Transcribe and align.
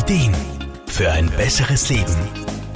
Ideen 0.00 0.34
für 0.86 1.12
ein 1.12 1.28
besseres 1.32 1.90
Leben. 1.90 2.16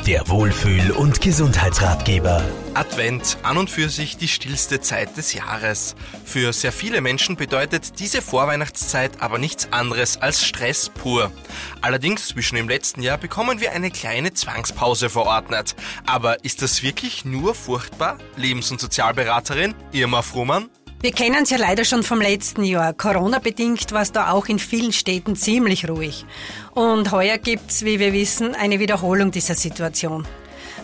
Der 0.07 0.29
Wohlfühl- 0.29 0.91
und 0.91 1.23
Gesundheitsratgeber. 1.23 2.45
Advent 2.75 3.39
an 3.43 3.57
und 3.57 3.71
für 3.71 3.89
sich 3.89 4.19
die 4.19 4.29
stillste 4.29 4.83
Zeit 4.83 5.17
des 5.17 5.33
Jahres. 5.33 5.97
Für 6.27 6.53
sehr 6.53 6.71
viele 6.71 7.01
Menschen 7.01 7.37
bedeutet 7.37 7.99
diese 7.99 8.21
Vorweihnachtszeit 8.21 9.23
aber 9.23 9.39
nichts 9.39 9.69
anderes 9.73 10.19
als 10.19 10.45
Stress 10.45 10.91
pur. 10.91 11.33
Allerdings 11.81 12.29
zwischen 12.29 12.57
dem 12.57 12.69
letzten 12.69 13.01
Jahr 13.01 13.17
bekommen 13.17 13.59
wir 13.59 13.73
eine 13.73 13.91
kleine 13.91 14.35
Zwangspause 14.35 15.09
verordnet. 15.09 15.77
Aber 16.05 16.45
ist 16.45 16.61
das 16.61 16.83
wirklich 16.83 17.25
nur 17.25 17.55
furchtbar? 17.55 18.19
Lebens- 18.37 18.71
und 18.71 18.83
Sozialberaterin 18.83 19.75
Irma 19.93 20.21
Frumann? 20.21 20.69
Wir 21.01 21.13
kennen 21.13 21.43
es 21.43 21.51
ja 21.51 21.59
leider 21.59 21.85
schon 21.85 22.03
vom 22.03 22.21
letzten 22.21 22.65
Jahr. 22.65 22.93
Corona-bedingt 22.95 23.93
war 23.93 24.03
es 24.03 24.13
da 24.13 24.31
auch 24.31 24.47
in 24.47 24.59
vielen 24.59 24.93
Städten 24.93 25.37
ziemlich 25.37 25.89
ruhig. 25.89 26.25
Und 26.73 27.13
heuer 27.13 27.39
gibt's, 27.39 27.85
wie 27.85 27.99
wir 27.99 28.13
wissen, 28.13 28.55
eine 28.55 28.81
Wiederholung 28.81 29.31
dieser 29.31 29.55
Situation. 29.55 30.27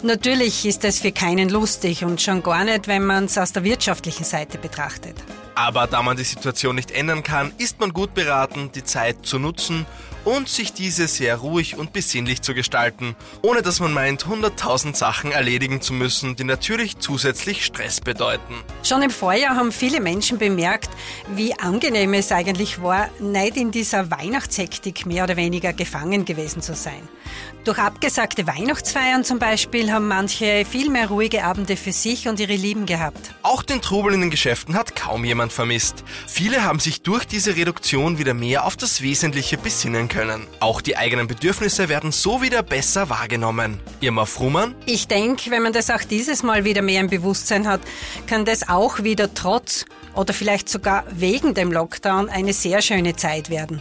Natürlich 0.02 0.64
ist 0.64 0.84
es 0.84 1.00
für 1.00 1.12
keinen 1.12 1.50
lustig 1.50 2.04
und 2.04 2.22
schon 2.22 2.42
gar 2.42 2.64
nicht, 2.64 2.88
wenn 2.88 3.04
man 3.04 3.26
es 3.26 3.36
aus 3.36 3.52
der 3.52 3.64
wirtschaftlichen 3.64 4.24
Seite 4.24 4.56
betrachtet. 4.56 5.16
Aber 5.54 5.86
da 5.86 6.02
man 6.02 6.16
die 6.16 6.24
Situation 6.24 6.74
nicht 6.74 6.90
ändern 6.90 7.22
kann, 7.22 7.52
ist 7.58 7.80
man 7.80 7.92
gut 7.92 8.14
beraten, 8.14 8.70
die 8.74 8.84
Zeit 8.84 9.26
zu 9.26 9.38
nutzen 9.38 9.84
und 10.24 10.48
sich 10.48 10.72
diese 10.72 11.08
sehr 11.08 11.36
ruhig 11.36 11.76
und 11.76 11.92
besinnlich 11.92 12.42
zu 12.42 12.54
gestalten, 12.54 13.16
ohne 13.42 13.62
dass 13.62 13.80
man 13.80 13.92
meint, 13.92 14.24
100.000 14.24 14.94
Sachen 14.94 15.32
erledigen 15.32 15.80
zu 15.80 15.92
müssen, 15.92 16.36
die 16.36 16.44
natürlich 16.44 16.98
zusätzlich 16.98 17.64
Stress 17.64 18.00
bedeuten. 18.00 18.54
Schon 18.82 19.02
im 19.02 19.10
Vorjahr 19.10 19.56
haben 19.56 19.72
viele 19.72 20.00
Menschen 20.00 20.38
bemerkt, 20.38 20.90
wie 21.34 21.54
angenehm 21.58 22.14
es 22.14 22.32
eigentlich 22.32 22.82
war, 22.82 23.08
nicht 23.20 23.56
in 23.56 23.70
dieser 23.70 24.10
Weihnachtshektik 24.10 25.06
mehr 25.06 25.24
oder 25.24 25.36
weniger 25.36 25.72
gefangen 25.72 26.24
gewesen 26.24 26.62
zu 26.62 26.74
sein. 26.74 27.08
Durch 27.64 27.78
abgesagte 27.78 28.46
Weihnachtsfeiern 28.46 29.22
zum 29.22 29.38
Beispiel 29.38 29.92
haben 29.92 30.08
manche 30.08 30.64
viel 30.64 30.88
mehr 30.88 31.08
ruhige 31.08 31.44
Abende 31.44 31.76
für 31.76 31.92
sich 31.92 32.26
und 32.26 32.40
ihre 32.40 32.54
Lieben 32.54 32.86
gehabt. 32.86 33.34
Auch 33.42 33.62
den 33.62 33.82
Trubel 33.82 34.14
in 34.14 34.22
den 34.22 34.30
Geschäften 34.30 34.74
hat 34.74 34.96
kaum 34.96 35.24
jemand 35.26 35.52
vermisst. 35.52 36.02
Viele 36.26 36.64
haben 36.64 36.80
sich 36.80 37.02
durch 37.02 37.26
diese 37.26 37.56
Reduktion 37.56 38.18
wieder 38.18 38.32
mehr 38.32 38.64
auf 38.64 38.76
das 38.76 39.02
Wesentliche 39.02 39.58
besinnen 39.58 40.08
können. 40.10 40.46
Auch 40.60 40.82
die 40.82 40.98
eigenen 40.98 41.26
Bedürfnisse 41.26 41.88
werden 41.88 42.12
so 42.12 42.42
wieder 42.42 42.62
besser 42.62 43.08
wahrgenommen. 43.08 43.80
Irma 44.00 44.26
Frumann? 44.26 44.74
Ich 44.84 45.08
denke, 45.08 45.50
wenn 45.50 45.62
man 45.62 45.72
das 45.72 45.88
auch 45.88 46.02
dieses 46.02 46.42
Mal 46.42 46.66
wieder 46.66 46.82
mehr 46.82 47.00
im 47.00 47.08
Bewusstsein 47.08 47.66
hat, 47.66 47.80
kann 48.26 48.44
das 48.44 48.68
auch 48.68 49.02
wieder 49.02 49.32
trotz 49.32 49.86
oder 50.14 50.34
vielleicht 50.34 50.68
sogar 50.68 51.04
wegen 51.10 51.54
dem 51.54 51.72
Lockdown 51.72 52.28
eine 52.28 52.52
sehr 52.52 52.82
schöne 52.82 53.16
Zeit 53.16 53.48
werden. 53.48 53.80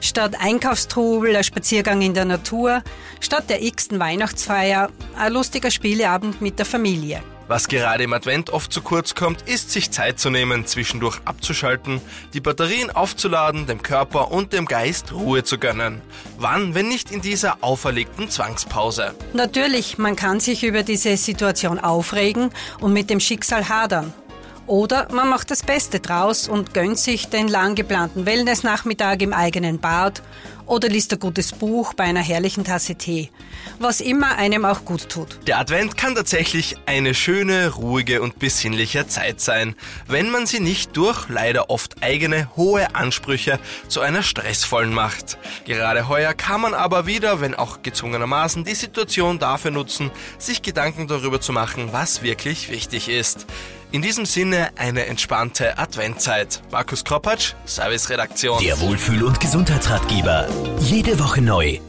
Statt 0.00 0.34
Einkaufstrubel, 0.38 1.36
ein 1.36 1.44
Spaziergang 1.44 2.02
in 2.02 2.14
der 2.14 2.24
Natur, 2.24 2.82
statt 3.20 3.48
der 3.48 3.62
x-ten 3.62 3.98
Weihnachtsfeier, 3.98 4.90
ein 5.16 5.32
lustiger 5.32 5.70
Spieleabend 5.70 6.40
mit 6.42 6.58
der 6.58 6.66
Familie. 6.66 7.22
Was 7.50 7.66
gerade 7.66 8.04
im 8.04 8.12
Advent 8.12 8.50
oft 8.50 8.72
zu 8.72 8.80
kurz 8.80 9.16
kommt, 9.16 9.42
ist 9.42 9.72
sich 9.72 9.90
Zeit 9.90 10.20
zu 10.20 10.30
nehmen, 10.30 10.66
zwischendurch 10.66 11.18
abzuschalten, 11.24 12.00
die 12.32 12.38
Batterien 12.38 12.92
aufzuladen, 12.92 13.66
dem 13.66 13.82
Körper 13.82 14.30
und 14.30 14.52
dem 14.52 14.66
Geist 14.66 15.12
Ruhe 15.12 15.42
zu 15.42 15.58
gönnen. 15.58 16.00
Wann, 16.38 16.76
wenn 16.76 16.86
nicht 16.86 17.10
in 17.10 17.22
dieser 17.22 17.64
auferlegten 17.64 18.30
Zwangspause? 18.30 19.16
Natürlich, 19.32 19.98
man 19.98 20.14
kann 20.14 20.38
sich 20.38 20.62
über 20.62 20.84
diese 20.84 21.16
Situation 21.16 21.80
aufregen 21.80 22.50
und 22.78 22.92
mit 22.92 23.10
dem 23.10 23.18
Schicksal 23.18 23.68
hadern. 23.68 24.14
Oder 24.70 25.08
man 25.10 25.28
macht 25.28 25.50
das 25.50 25.64
Beste 25.64 25.98
draus 25.98 26.46
und 26.46 26.74
gönnt 26.74 26.96
sich 26.96 27.28
den 27.28 27.48
lang 27.48 27.74
geplanten 27.74 28.24
Wellnessnachmittag 28.24 29.16
im 29.18 29.32
eigenen 29.32 29.80
Bad 29.80 30.22
oder 30.64 30.88
liest 30.88 31.12
ein 31.12 31.18
gutes 31.18 31.50
Buch 31.50 31.92
bei 31.94 32.04
einer 32.04 32.20
herrlichen 32.20 32.62
Tasse 32.62 32.94
Tee. 32.94 33.30
Was 33.80 34.00
immer 34.00 34.36
einem 34.36 34.64
auch 34.64 34.84
gut 34.84 35.08
tut. 35.08 35.40
Der 35.48 35.58
Advent 35.58 35.96
kann 35.96 36.14
tatsächlich 36.14 36.76
eine 36.86 37.14
schöne, 37.14 37.70
ruhige 37.70 38.22
und 38.22 38.38
besinnliche 38.38 39.08
Zeit 39.08 39.40
sein, 39.40 39.74
wenn 40.06 40.30
man 40.30 40.46
sie 40.46 40.60
nicht 40.60 40.96
durch 40.96 41.28
leider 41.28 41.68
oft 41.68 42.04
eigene 42.04 42.48
hohe 42.54 42.94
Ansprüche 42.94 43.58
zu 43.88 44.00
einer 44.02 44.22
stressvollen 44.22 44.94
macht. 44.94 45.36
Gerade 45.64 46.06
heuer 46.06 46.32
kann 46.32 46.60
man 46.60 46.74
aber 46.74 47.06
wieder, 47.06 47.40
wenn 47.40 47.56
auch 47.56 47.82
gezwungenermaßen, 47.82 48.62
die 48.62 48.76
Situation 48.76 49.40
dafür 49.40 49.72
nutzen, 49.72 50.12
sich 50.38 50.62
Gedanken 50.62 51.08
darüber 51.08 51.40
zu 51.40 51.52
machen, 51.52 51.88
was 51.90 52.22
wirklich 52.22 52.70
wichtig 52.70 53.08
ist. 53.08 53.48
In 53.92 54.02
diesem 54.02 54.24
Sinne 54.24 54.70
eine 54.76 55.06
entspannte 55.06 55.76
Adventzeit. 55.76 56.62
Markus 56.70 57.02
Kropatsch, 57.02 57.54
Serviceredaktion. 57.64 58.62
Der 58.62 58.78
Wohlfühl- 58.80 59.24
und 59.24 59.40
Gesundheitsratgeber. 59.40 60.46
Jede 60.78 61.18
Woche 61.18 61.42
neu 61.42 61.80